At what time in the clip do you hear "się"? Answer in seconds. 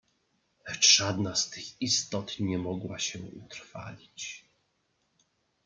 2.99-3.19